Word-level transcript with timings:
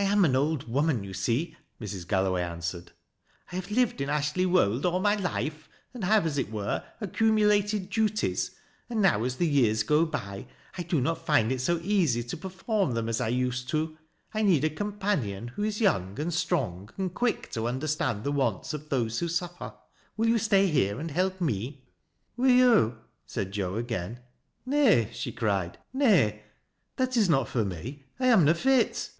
I 0.00 0.04
am 0.12 0.24
an 0.24 0.34
old 0.34 0.66
woman, 0.66 1.04
you 1.04 1.12
see," 1.12 1.58
Mrs. 1.78 2.08
Galloway 2.08 2.42
answered, 2.42 2.92
*'I 3.52 3.56
have 3.56 3.70
lived 3.70 4.00
in 4.00 4.08
Ashley 4.08 4.46
Wold 4.46 4.86
all 4.86 4.98
my 4.98 5.14
life, 5.14 5.68
and 5.92 6.02
have, 6.04 6.24
as 6.24 6.38
il 6.38 6.46
were, 6.46 6.82
accumulated 7.02 7.90
duties, 7.90 8.52
and 8.88 9.02
now 9.02 9.24
as 9.24 9.36
the 9.36 9.46
yeai 9.46 9.70
s 9.72 9.82
go 9.82 10.06
by, 10.06 10.46
I 10.78 10.84
do 10.84 11.02
not 11.02 11.26
find 11.26 11.52
it 11.52 11.60
so 11.60 11.78
easy 11.82 12.22
to 12.24 12.36
perform 12.38 12.92
them 12.92 13.10
as 13.10 13.20
I 13.20 13.28
used 13.28 13.68
to. 13.70 13.98
I 14.32 14.40
need 14.40 14.64
a 14.64 14.70
companion 14.70 15.48
who 15.48 15.64
is 15.64 15.80
youug 15.80 16.18
and 16.18 16.32
strong, 16.32 16.88
and 16.96 17.12
quick 17.14 17.50
to 17.52 17.68
understand 17.68 18.24
the 18.24 18.32
wants 18.32 18.72
of 18.72 18.88
those 18.88 19.18
who 19.18 19.28
suffer. 19.28 19.74
Will 20.16 20.28
you 20.28 20.38
stay 20.38 20.68
here 20.68 20.98
and 20.98 21.10
help 21.10 21.42
me?"" 21.42 21.84
Wi' 22.38 22.52
yo'?" 22.54 22.96
said 23.26 23.52
Joan 23.52 23.78
again," 23.78 24.20
Nay," 24.64 25.10
she 25.12 25.30
cried;" 25.30 25.78
nay— 25.92 26.42
that 26.96 27.18
is 27.18 27.28
not 27.28 27.48
fur 27.48 27.66
me. 27.66 28.04
I 28.18 28.28
am 28.28 28.46
na 28.46 28.54
fit." 28.54 29.10